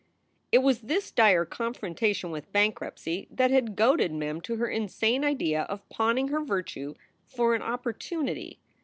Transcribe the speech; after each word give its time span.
It 0.51 0.63
was 0.63 0.79
this 0.79 1.11
dire 1.11 1.45
confrontation 1.45 2.31
with 2.31 2.51
bankruptcy 2.51 3.27
that 3.29 3.51
had 3.51 3.75
goaded 3.75 4.11
Mem 4.11 4.41
to 4.41 4.55
her 4.55 4.67
insane 4.67 5.23
idea 5.23 5.61
of 5.69 5.87
pawning 5.89 6.29
her 6.29 6.43
virtue 6.43 6.95
for 7.27 7.53
an 7.53 7.61
opportunity. 7.61 8.57